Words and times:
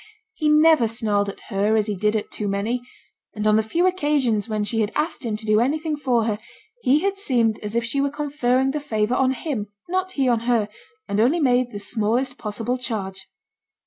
He 0.33 0.49
never 0.49 0.87
snarled 0.87 1.29
at 1.29 1.41
her 1.49 1.75
as 1.75 1.85
he 1.85 1.95
did 1.95 2.15
at 2.15 2.31
too 2.31 2.47
many; 2.47 2.81
and 3.35 3.45
on 3.45 3.55
the 3.55 3.61
few 3.61 3.85
occasions 3.85 4.49
when 4.49 4.63
she 4.63 4.79
had 4.81 4.91
asked 4.95 5.23
him 5.23 5.37
to 5.37 5.45
do 5.45 5.59
anything 5.59 5.95
for 5.95 6.23
her, 6.23 6.39
he 6.81 7.01
had 7.01 7.17
seemed 7.19 7.59
as 7.59 7.75
if 7.75 7.83
she 7.83 8.01
were 8.01 8.09
conferring 8.09 8.71
the 8.71 8.79
favour 8.79 9.13
on 9.13 9.29
him, 9.29 9.67
not 9.89 10.13
he 10.13 10.27
on 10.27 10.39
her, 10.49 10.69
and 11.07 11.19
only 11.19 11.39
made 11.39 11.69
the 11.71 11.77
smallest 11.77 12.39
possible 12.39 12.79
charge. 12.79 13.27